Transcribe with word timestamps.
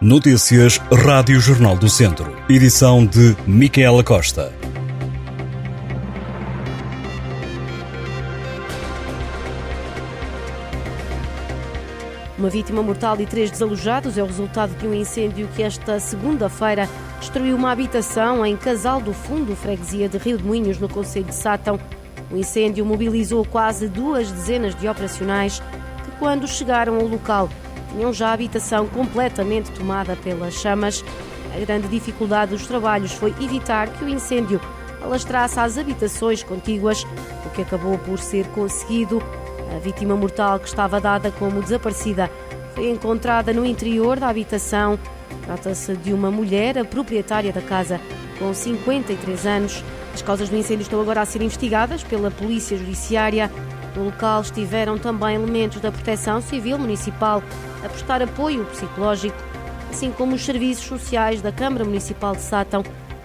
Notícias 0.00 0.78
Rádio 0.92 1.38
Jornal 1.38 1.76
do 1.76 1.88
Centro. 1.88 2.36
Edição 2.48 3.06
de 3.06 3.36
Micaela 3.46 4.02
Costa. 4.02 4.52
Uma 12.36 12.50
vítima 12.50 12.82
mortal 12.82 13.20
e 13.20 13.24
três 13.24 13.52
desalojados 13.52 14.18
é 14.18 14.22
o 14.22 14.26
resultado 14.26 14.76
de 14.76 14.84
um 14.84 14.92
incêndio 14.92 15.48
que 15.54 15.62
esta 15.62 16.00
segunda-feira 16.00 16.88
destruiu 17.20 17.54
uma 17.54 17.70
habitação 17.70 18.44
em 18.44 18.56
Casal 18.56 19.00
do 19.00 19.14
Fundo, 19.14 19.54
freguesia 19.54 20.08
de 20.08 20.18
Rio 20.18 20.38
de 20.38 20.44
Moinhos, 20.44 20.78
no 20.80 20.88
Conselho 20.88 21.26
de 21.26 21.34
Sátão. 21.34 21.78
O 22.32 22.36
incêndio 22.36 22.84
mobilizou 22.84 23.44
quase 23.44 23.88
duas 23.88 24.30
dezenas 24.30 24.74
de 24.74 24.88
operacionais 24.88 25.60
que, 26.04 26.10
quando 26.18 26.48
chegaram 26.48 26.96
ao 26.96 27.06
local, 27.06 27.48
tinham 27.94 28.12
já 28.12 28.28
a 28.30 28.32
habitação 28.32 28.86
completamente 28.88 29.70
tomada 29.70 30.16
pelas 30.16 30.54
chamas. 30.54 31.04
A 31.54 31.58
grande 31.60 31.86
dificuldade 31.86 32.50
dos 32.50 32.66
trabalhos 32.66 33.12
foi 33.12 33.32
evitar 33.40 33.88
que 33.88 34.04
o 34.04 34.08
incêndio 34.08 34.60
alastrasse 35.00 35.60
às 35.60 35.78
habitações 35.78 36.42
contíguas, 36.42 37.06
o 37.46 37.50
que 37.50 37.62
acabou 37.62 37.96
por 37.98 38.18
ser 38.18 38.46
conseguido. 38.48 39.22
A 39.74 39.78
vítima 39.78 40.16
mortal, 40.16 40.58
que 40.58 40.66
estava 40.66 41.00
dada 41.00 41.30
como 41.30 41.62
desaparecida, 41.62 42.30
foi 42.74 42.90
encontrada 42.90 43.52
no 43.52 43.64
interior 43.64 44.18
da 44.18 44.28
habitação. 44.28 44.98
Trata-se 45.44 45.96
de 45.96 46.12
uma 46.12 46.30
mulher, 46.30 46.78
a 46.78 46.84
proprietária 46.84 47.52
da 47.52 47.60
casa, 47.60 48.00
com 48.38 48.52
53 48.52 49.46
anos. 49.46 49.84
As 50.12 50.22
causas 50.22 50.48
do 50.48 50.56
incêndio 50.56 50.82
estão 50.82 51.00
agora 51.00 51.20
a 51.20 51.24
ser 51.24 51.42
investigadas 51.42 52.02
pela 52.02 52.30
Polícia 52.30 52.76
Judiciária. 52.76 53.50
No 53.96 54.04
local 54.04 54.40
estiveram 54.40 54.98
também 54.98 55.36
elementos 55.36 55.80
da 55.80 55.92
Proteção 55.92 56.40
Civil 56.40 56.78
Municipal 56.78 57.42
a 57.84 57.88
prestar 57.88 58.22
apoio 58.22 58.64
psicológico, 58.66 59.36
assim 59.90 60.10
como 60.10 60.34
os 60.34 60.44
serviços 60.44 60.84
sociais 60.84 61.40
da 61.40 61.52
Câmara 61.52 61.84
Municipal 61.84 62.34
de 62.34 62.42
Sátão, 62.42 62.82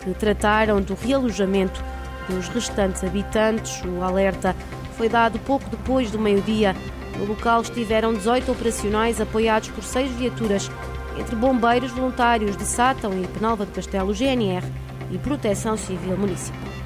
que 0.00 0.12
trataram 0.14 0.80
do 0.80 0.94
realojamento 0.94 1.82
dos 2.28 2.48
restantes 2.48 3.02
habitantes. 3.02 3.82
O 3.84 4.02
alerta 4.02 4.54
foi 4.96 5.08
dado 5.08 5.38
pouco 5.38 5.68
depois 5.70 6.10
do 6.10 6.18
meio-dia. 6.18 6.76
No 7.18 7.24
local 7.24 7.62
estiveram 7.62 8.12
18 8.12 8.52
operacionais 8.52 9.20
apoiados 9.20 9.68
por 9.70 9.82
seis 9.82 10.10
viaturas, 10.12 10.70
entre 11.18 11.34
bombeiros 11.36 11.90
voluntários 11.90 12.56
de 12.56 12.64
Sátão 12.64 13.12
e 13.18 13.26
Penalva 13.26 13.64
de 13.64 13.72
Castelo, 13.72 14.12
GNR 14.12 14.66
e 15.10 15.18
Proteção 15.18 15.76
Civil 15.76 16.16
Municipal. 16.16 16.79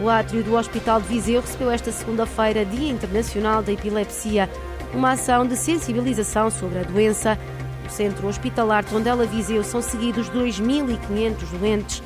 O 0.00 0.08
átrio 0.08 0.42
do 0.42 0.56
Hospital 0.56 1.00
de 1.00 1.08
Viseu 1.08 1.40
recebeu 1.40 1.70
esta 1.70 1.92
segunda-feira, 1.92 2.64
Dia 2.64 2.90
Internacional 2.90 3.62
da 3.62 3.72
Epilepsia, 3.72 4.48
uma 4.94 5.12
ação 5.12 5.46
de 5.46 5.54
sensibilização 5.54 6.50
sobre 6.50 6.78
a 6.78 6.82
doença. 6.82 7.38
No 7.84 7.90
Centro 7.90 8.26
Hospitalar 8.26 8.84
Tondela 8.84 9.26
Viseu 9.26 9.62
são 9.62 9.82
seguidos 9.82 10.30
2.500 10.30 11.58
doentes. 11.58 12.02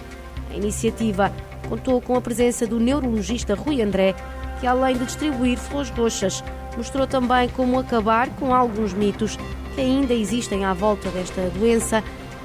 A 0.51 0.57
iniciativa 0.57 1.33
contou 1.69 2.01
com 2.01 2.17
a 2.17 2.21
presença 2.21 2.67
do 2.67 2.81
neurologista 2.81 3.55
Rui 3.55 3.81
André, 3.81 4.15
que 4.61 4.67
além 4.67 4.97
de 4.97 5.05
distribuir 5.05 5.57
flores 5.57 5.91
roxas, 5.91 6.43
mostrou 6.77 7.07
também 7.07 7.49
como 7.51 7.79
acabar 7.79 8.29
com 8.31 8.53
alguns 8.53 8.93
mitos 8.93 9.39
que 9.75 9.81
ainda 9.81 10.13
existem 10.13 10.65
à 10.65 10.75
volta 10.75 11.09
desta 11.11 11.43
doença, 11.51 12.03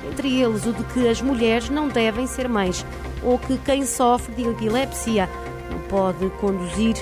entre 0.10 0.42
eles 0.42 0.66
o 0.66 0.74
de 0.74 0.84
que 0.86 1.08
as 1.08 1.22
mulheres 1.22 1.70
não 1.70 1.88
devem 1.88 2.28
ser 2.28 2.48
mães 2.48 2.86
ou 3.24 3.38
que 3.38 3.58
quem 3.60 3.86
sofre 3.86 4.34
de 4.34 4.48
epilepsia 4.48 5.30
não 5.70 5.80
pode 5.88 6.30
conduzir. 6.40 6.96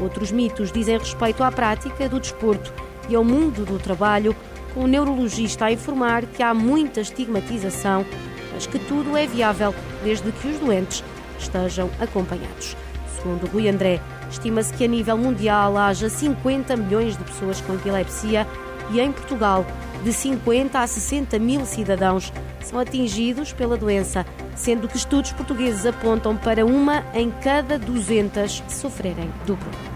Outros 0.00 0.32
mitos 0.32 0.72
dizem 0.72 0.98
respeito 0.98 1.42
à 1.42 1.52
prática 1.52 2.08
do 2.08 2.18
desporto 2.18 2.72
e 3.08 3.14
ao 3.14 3.24
mundo 3.24 3.64
do 3.64 3.78
trabalho, 3.78 4.34
com 4.72 4.84
o 4.84 4.86
neurologista 4.86 5.66
a 5.66 5.72
informar 5.72 6.24
que 6.26 6.42
há 6.42 6.54
muita 6.54 7.00
estigmatização, 7.00 8.04
mas 8.52 8.66
que 8.66 8.78
tudo 8.78 9.16
é 9.16 9.26
viável 9.26 9.74
desde 10.02 10.30
que 10.32 10.48
os 10.48 10.58
doentes 10.58 11.04
estejam 11.38 11.90
acompanhados. 12.00 12.76
Segundo 13.16 13.46
Rui 13.48 13.68
André, 13.68 14.00
estima-se 14.30 14.72
que 14.72 14.84
a 14.84 14.88
nível 14.88 15.18
mundial 15.18 15.76
haja 15.76 16.08
50 16.08 16.76
milhões 16.76 17.16
de 17.16 17.24
pessoas 17.24 17.60
com 17.60 17.74
epilepsia 17.74 18.46
e 18.92 19.00
em 19.00 19.12
Portugal, 19.12 19.64
de 20.02 20.12
50 20.12 20.78
a 20.78 20.86
60 20.86 21.38
mil 21.38 21.64
cidadãos 21.64 22.32
são 22.62 22.78
atingidos 22.78 23.52
pela 23.52 23.76
doença, 23.76 24.24
sendo 24.54 24.88
que 24.88 24.96
estudos 24.96 25.32
portugueses 25.32 25.86
apontam 25.86 26.36
para 26.36 26.64
uma 26.64 27.04
em 27.14 27.30
cada 27.30 27.78
200 27.78 28.62
sofrerem 28.68 29.30
do 29.46 29.56
problema. 29.56 29.90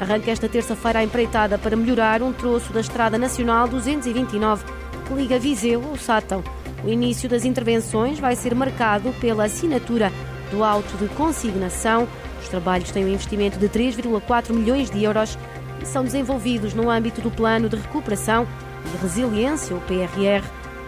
Arranca 0.00 0.30
esta 0.30 0.48
terça-feira 0.48 1.00
a 1.00 1.04
empreitada 1.04 1.58
para 1.58 1.76
melhorar 1.76 2.22
um 2.22 2.32
troço 2.32 2.72
da 2.72 2.80
Estrada 2.80 3.18
Nacional 3.18 3.68
229 3.68 4.64
que 5.06 5.14
liga 5.14 5.38
Viseu 5.38 5.84
ao 5.84 5.96
Sátão. 5.96 6.42
O 6.82 6.88
início 6.88 7.28
das 7.28 7.44
intervenções 7.44 8.18
vai 8.18 8.34
ser 8.34 8.54
marcado 8.54 9.12
pela 9.20 9.44
assinatura 9.44 10.10
do 10.50 10.64
auto 10.64 10.96
de 10.96 11.06
consignação. 11.14 12.08
Os 12.40 12.48
trabalhos 12.48 12.90
têm 12.90 13.04
um 13.04 13.08
investimento 13.08 13.58
de 13.58 13.68
3,4 13.68 14.54
milhões 14.54 14.88
de 14.90 15.04
euros 15.04 15.36
são 15.84 16.04
desenvolvidos 16.04 16.74
no 16.74 16.90
âmbito 16.90 17.20
do 17.20 17.30
Plano 17.30 17.68
de 17.68 17.76
Recuperação 17.76 18.46
e 18.86 19.02
Resiliência, 19.02 19.76
o 19.76 19.80
PRR, 19.80 20.44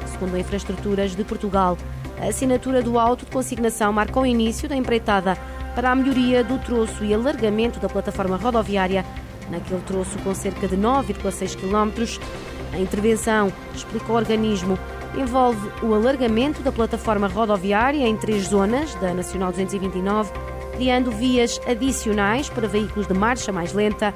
segundo 0.06 0.34
a 0.34 0.40
Infraestruturas 0.40 1.14
de 1.14 1.24
Portugal. 1.24 1.76
A 2.20 2.26
assinatura 2.26 2.82
do 2.82 2.98
auto 2.98 3.24
de 3.24 3.30
consignação 3.30 3.92
marca 3.92 4.20
o 4.20 4.26
início 4.26 4.68
da 4.68 4.76
empreitada 4.76 5.36
para 5.74 5.90
a 5.90 5.94
melhoria 5.94 6.44
do 6.44 6.58
troço 6.58 7.04
e 7.04 7.12
alargamento 7.12 7.80
da 7.80 7.88
plataforma 7.88 8.36
rodoviária 8.36 9.04
naquele 9.50 9.80
troço 9.82 10.18
com 10.18 10.34
cerca 10.34 10.68
de 10.68 10.76
9,6 10.76 11.56
km. 11.56 12.20
A 12.72 12.78
intervenção, 12.78 13.52
explica 13.74 14.12
o 14.12 14.14
organismo, 14.14 14.78
envolve 15.16 15.70
o 15.82 15.94
alargamento 15.94 16.62
da 16.62 16.72
plataforma 16.72 17.26
rodoviária 17.26 18.06
em 18.06 18.16
três 18.16 18.44
zonas 18.44 18.94
da 18.96 19.12
Nacional 19.12 19.50
229, 19.50 20.32
criando 20.76 21.10
vias 21.10 21.60
adicionais 21.66 22.48
para 22.48 22.66
veículos 22.66 23.06
de 23.06 23.14
marcha 23.14 23.52
mais 23.52 23.72
lenta, 23.74 24.14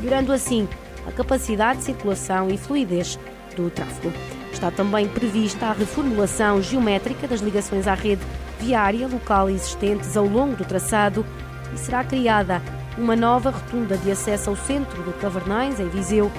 melhorando 0.00 0.32
assim 0.32 0.66
a 1.06 1.12
capacidade 1.12 1.80
de 1.80 1.84
circulação 1.84 2.48
e 2.50 2.56
fluidez 2.56 3.18
do 3.54 3.70
tráfego. 3.70 4.12
Está 4.52 4.70
também 4.70 5.06
prevista 5.08 5.66
a 5.66 5.72
reformulação 5.72 6.62
geométrica 6.62 7.28
das 7.28 7.40
ligações 7.40 7.86
à 7.86 7.94
rede 7.94 8.22
viária 8.58 9.06
local 9.06 9.48
existentes 9.48 10.16
ao 10.16 10.26
longo 10.26 10.56
do 10.56 10.64
traçado 10.64 11.24
e 11.72 11.78
será 11.78 12.02
criada 12.02 12.60
uma 12.98 13.14
nova 13.14 13.50
rotunda 13.50 13.96
de 13.96 14.10
acesso 14.10 14.50
ao 14.50 14.56
centro 14.56 15.02
do 15.02 15.12
Cavernães, 15.14 15.78
em 15.78 15.88
Viseu. 15.88 16.30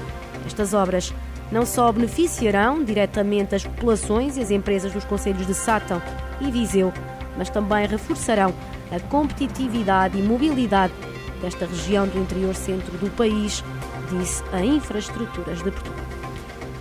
Estas 0.45 0.73
obras 0.73 1.13
não 1.51 1.65
só 1.65 1.91
beneficiarão 1.91 2.83
diretamente 2.83 3.55
as 3.55 3.63
populações 3.63 4.37
e 4.37 4.41
as 4.41 4.51
empresas 4.51 4.91
dos 4.91 5.03
conselhos 5.05 5.47
de 5.47 5.53
Sátão 5.53 6.01
e 6.39 6.51
Viseu, 6.51 6.93
mas 7.37 7.49
também 7.49 7.87
reforçarão 7.87 8.53
a 8.91 8.99
competitividade 8.99 10.17
e 10.17 10.21
mobilidade 10.21 10.93
desta 11.41 11.65
região 11.65 12.07
do 12.07 12.19
interior 12.19 12.53
centro 12.55 12.97
do 12.97 13.09
país, 13.11 13.63
disse 14.09 14.43
a 14.51 14.63
Infraestruturas 14.63 15.63
de 15.63 15.71
Portugal. 15.71 16.05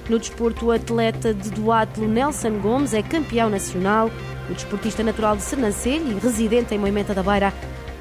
No 0.09 0.19
desporto, 0.19 0.67
o 0.67 0.73
atleta 0.73 1.33
de 1.33 1.51
duatlo 1.51 2.09
Nelson 2.09 2.59
Gomes 2.59 2.93
é 2.93 3.03
campeão 3.03 3.49
nacional. 3.49 4.11
O 4.51 4.55
desportista 4.55 5.05
natural 5.05 5.37
de 5.37 5.43
Sernancelho 5.43 6.11
e 6.11 6.19
residente 6.19 6.75
em 6.75 6.79
Moimenta 6.79 7.15
da 7.15 7.23
Beira 7.23 7.55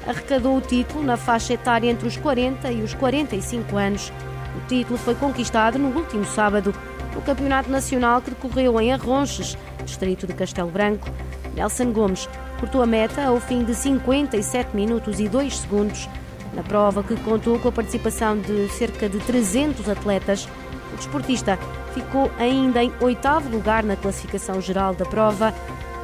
arrecadou 0.06 0.56
o 0.56 0.60
título 0.60 1.04
na 1.04 1.16
faixa 1.16 1.52
etária 1.52 1.88
entre 1.88 2.08
os 2.08 2.16
40 2.16 2.72
e 2.72 2.82
os 2.82 2.94
45 2.94 3.76
anos. 3.76 4.12
O 4.56 4.66
título 4.66 4.98
foi 4.98 5.14
conquistado 5.14 5.78
no 5.78 5.96
último 5.96 6.24
sábado 6.24 6.74
no 7.14 7.22
Campeonato 7.22 7.70
Nacional 7.70 8.20
que 8.20 8.30
decorreu 8.30 8.80
em 8.80 8.92
Arronches, 8.92 9.56
distrito 9.84 10.26
de 10.26 10.32
Castelo 10.32 10.70
Branco. 10.70 11.08
Nelson 11.54 11.92
Gomes 11.92 12.28
cortou 12.58 12.82
a 12.82 12.86
meta 12.86 13.24
ao 13.24 13.40
fim 13.40 13.64
de 13.64 13.74
57 13.74 14.74
minutos 14.74 15.20
e 15.20 15.28
2 15.28 15.58
segundos. 15.58 16.08
Na 16.54 16.62
prova, 16.62 17.02
que 17.02 17.16
contou 17.22 17.58
com 17.58 17.68
a 17.68 17.72
participação 17.72 18.38
de 18.38 18.68
cerca 18.70 19.08
de 19.08 19.18
300 19.20 19.88
atletas, 19.88 20.48
o 20.92 20.96
desportista 20.96 21.58
ficou 21.94 22.30
ainda 22.38 22.82
em 22.82 22.92
oitavo 23.00 23.48
lugar 23.48 23.84
na 23.84 23.96
classificação 23.96 24.60
geral 24.60 24.94
da 24.94 25.04
prova. 25.04 25.54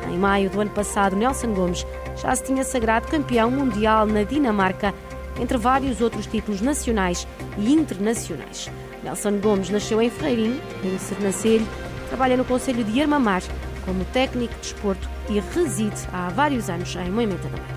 Em 0.08 0.16
maio 0.16 0.48
do 0.48 0.60
ano 0.60 0.70
passado, 0.70 1.16
Nelson 1.16 1.52
Gomes 1.52 1.84
já 2.16 2.34
se 2.34 2.44
tinha 2.44 2.62
sagrado 2.62 3.08
campeão 3.08 3.50
mundial 3.50 4.06
na 4.06 4.22
Dinamarca, 4.22 4.94
entre 5.40 5.58
vários 5.58 6.00
outros 6.00 6.26
títulos 6.26 6.60
nacionais 6.60 7.26
e 7.58 7.72
internacionais. 7.72 8.70
Nelson 9.02 9.38
Gomes 9.38 9.68
nasceu 9.68 10.00
em 10.00 10.10
Ferreirinho, 10.10 10.60
em 10.84 10.96
Sernancelho, 10.98 11.66
trabalha 12.08 12.36
no 12.36 12.44
Conselho 12.44 12.84
de 12.84 13.00
Armamar 13.00 13.42
como 13.84 14.04
técnico 14.06 14.54
de 14.54 14.60
desporto 14.60 15.08
e 15.28 15.40
reside 15.54 15.96
há 16.12 16.28
vários 16.28 16.68
anos 16.68 16.94
em 16.96 17.10
Moimenta 17.10 17.48
da 17.48 17.75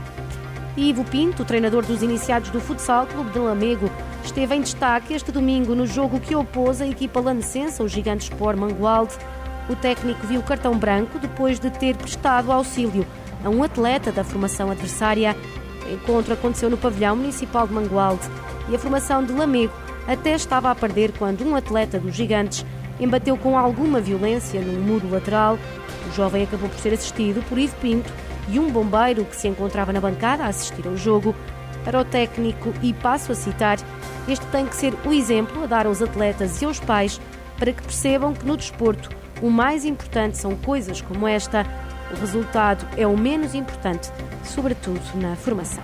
Ivo 0.78 1.04
Pinto, 1.04 1.44
treinador 1.44 1.86
dos 1.86 2.04
iniciados 2.04 2.50
do 2.52 2.62
Futsal 2.62 3.08
Clube 3.08 3.32
de 3.32 3.40
Lamego, 3.40 3.90
esteve 4.24 4.56
em 4.56 4.62
destaque 4.62 5.14
este 5.14 5.32
domingo 5.32 5.74
no 5.74 5.86
jogo 5.86 6.20
que 6.20 6.36
opôs 6.36 6.80
a 6.80 6.88
equipa 6.88 7.20
lanecense 7.20 7.82
ao 7.82 7.88
gigante 7.88 8.32
Sport 8.32 8.58
Mangualde. 8.58 9.14
O 9.70 9.76
técnico 9.76 10.26
viu 10.28 10.42
cartão 10.42 10.78
branco 10.78 11.20
depois 11.20 11.60
de 11.60 11.70
ter 11.70 11.96
prestado 11.96 12.52
auxílio 12.52 13.06
a 13.44 13.50
um 13.50 13.64
atleta 13.64 14.12
da 14.12 14.24
formação 14.24 14.70
adversária. 14.70 15.36
O 15.86 15.94
encontro 15.94 16.34
aconteceu 16.34 16.70
no 16.70 16.78
pavilhão 16.78 17.16
municipal 17.16 17.68
de 17.68 17.74
Mangualde 17.74 18.30
e 18.70 18.76
a 18.76 18.80
formação 18.80 19.24
de 19.24 19.34
Lamego 19.34 19.74
até 20.08 20.34
estava 20.34 20.72
a 20.72 20.76
perder 20.76 21.12
quando 21.18 21.46
um 21.46 21.56
atleta 21.56 22.00
dos 22.00 22.16
gigantes 22.16 22.66
embateu 23.00 23.36
com 23.38 23.58
alguma 23.58 24.00
violência 24.00 24.62
num 24.62 24.80
muro 24.80 25.10
lateral. 25.10 25.58
O 26.08 26.16
jovem 26.16 26.44
acabou 26.44 26.70
por 26.70 26.80
ser 26.80 26.94
assistido 26.94 27.44
por 27.48 27.58
Ivo 27.58 27.76
Pinto 27.78 28.12
e 28.52 28.60
um 28.60 28.70
bombeiro 28.72 29.26
que 29.26 29.36
se 29.36 29.48
encontrava 29.48 29.94
na 29.94 30.02
bancada 30.02 30.44
a 30.44 30.48
assistir 30.48 30.88
ao 30.88 30.98
jogo. 30.98 31.36
Para 31.84 32.02
o 32.02 32.06
técnico, 32.06 32.74
e 32.82 32.94
passo 32.94 33.32
a 33.32 33.36
citar, 33.36 33.78
este 34.28 34.46
tem 34.48 34.66
que 34.66 34.76
ser 34.76 34.94
o 35.06 35.14
exemplo 35.14 35.64
a 35.64 35.68
dar 35.68 35.86
aos 35.86 36.02
atletas 36.02 36.62
e 36.62 36.66
aos 36.66 36.80
pais 36.80 37.20
para 37.58 37.72
que 37.72 37.82
percebam 37.82 38.34
que 38.34 38.46
no 38.46 38.58
desporto 38.58 39.10
o 39.42 39.50
mais 39.50 39.86
importante 39.86 40.38
são 40.38 40.56
coisas 40.56 41.02
como 41.02 41.28
esta. 41.28 41.66
O 42.12 42.20
resultado 42.20 42.88
é 42.98 43.06
o 43.06 43.18
menos 43.18 43.54
importante, 43.54 44.12
sobretudo 44.44 45.02
na 45.16 45.36
formação. 45.36 45.84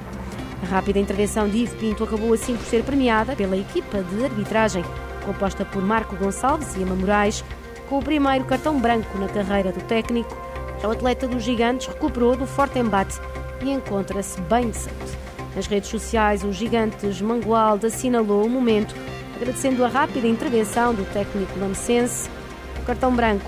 A 0.64 0.66
rápida 0.66 1.00
intervenção 1.00 1.48
de 1.48 1.60
Ivo 1.60 1.76
Pinto 1.78 2.04
acabou 2.04 2.34
assim 2.34 2.56
por 2.56 2.66
ser 2.66 2.84
premiada 2.84 3.36
pela 3.36 3.56
equipa 3.56 4.02
de 4.02 4.26
arbitragem, 4.26 4.84
composta 5.26 5.64
por 5.64 5.82
Marco 5.82 6.16
Gonçalves 6.16 6.76
e 6.76 6.82
Emma 6.82 6.96
Moraes, 6.96 7.44
com 7.88 8.00
o 8.00 8.04
primeiro 8.04 8.46
cartão 8.46 8.80
branco 8.80 9.18
na 9.18 9.28
carreira 9.28 9.72
do 9.72 9.82
técnico. 9.82 10.36
O 10.84 10.92
atleta 10.92 11.28
dos 11.28 11.44
Gigantes 11.44 11.88
recuperou 11.88 12.36
do 12.36 12.46
forte 12.46 12.78
embate 12.78 13.20
e 13.62 13.72
encontra-se 13.72 14.40
bem 14.42 14.70
de 14.70 14.78
saúde. 14.78 15.18
Nas 15.56 15.68
redes 15.68 15.90
sociais, 15.90 16.44
o 16.44 16.52
Gigantes 16.52 17.22
Mangualde 17.22 17.88
assinalou 17.88 18.46
o 18.46 18.50
momento, 18.50 18.94
agradecendo 19.36 19.84
a 19.84 19.88
rápida 19.88 20.28
intervenção 20.28 20.94
do 20.94 21.06
técnico 21.12 21.58
lamecense. 21.58 22.30
O 22.82 22.86
cartão 22.86 23.16
branco 23.16 23.46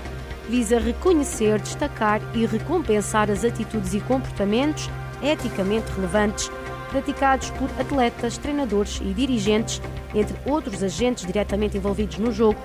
visa 0.48 0.78
reconhecer, 0.78 1.60
destacar 1.60 2.20
e 2.34 2.46
recompensar 2.46 3.30
as 3.30 3.44
atitudes 3.44 3.94
e 3.94 4.00
comportamentos 4.00 4.90
eticamente 5.22 5.90
relevantes 5.92 6.50
praticados 6.90 7.50
por 7.50 7.68
atletas, 7.78 8.38
treinadores 8.38 9.00
e 9.02 9.12
dirigentes, 9.12 9.80
entre 10.14 10.36
outros 10.50 10.82
agentes 10.82 11.26
diretamente 11.26 11.76
envolvidos 11.76 12.18
no 12.18 12.32
jogo, 12.32 12.58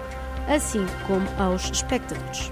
assim 0.48 0.86
como 1.08 1.28
aos 1.38 1.70
espectadores. 1.70 2.52